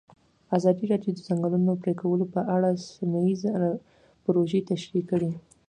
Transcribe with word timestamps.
ازادي 0.57 0.85
راډیو 0.91 1.11
د 1.13 1.17
د 1.21 1.25
ځنګلونو 1.27 1.73
پرېکول 1.83 2.21
په 2.33 2.41
اړه 2.55 2.69
سیمه 2.93 3.19
ییزې 3.27 3.51
پروژې 4.23 4.61
تشریح 4.71 5.03
کړې. 5.11 5.31